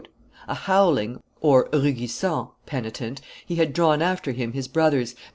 [0.47, 5.17] A howling (rugissant) penitent, he had drawn after him his brothers, MM.